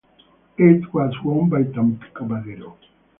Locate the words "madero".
2.25-2.75